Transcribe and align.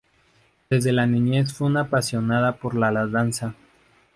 Desde 0.71 0.91
la 0.93 1.05
niñez 1.05 1.53
fue 1.53 1.67
una 1.67 1.81
apasionada 1.81 2.55
por 2.55 2.73
la 2.73 2.91
danza. 3.05 3.53